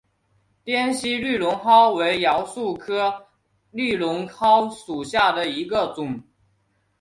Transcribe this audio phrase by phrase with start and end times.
[0.65, 3.27] 滇西绿绒蒿为罂粟科
[3.69, 6.23] 绿绒蒿属下的一个种。